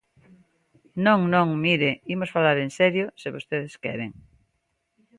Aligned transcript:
Non, 1.05 1.19
non, 1.33 1.47
mire, 1.65 1.91
imos 2.13 2.33
falar 2.35 2.57
en 2.65 2.69
serio, 2.79 3.05
se 3.21 3.33
vostedes 3.35 3.73
queren. 3.83 4.11